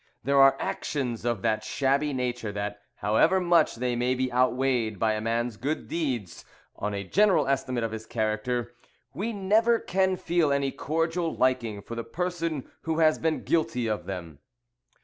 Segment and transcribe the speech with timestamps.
[0.23, 5.13] There are actions of that shabby nature, that, however much they may be outweighed by
[5.13, 6.43] a man's good deeds
[6.75, 8.73] on a general estimate of his character,
[9.13, 14.07] we never can feel any cordial liking for the person who has been guilty of
[14.07, 14.39] them.